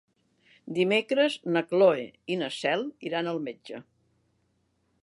Dimecres 0.77 1.35
na 1.57 1.63
Cloè 1.73 2.07
i 2.35 2.39
na 2.43 2.51
Cel 2.59 2.87
iran 3.11 3.31
al 3.35 3.45
metge. 3.51 3.85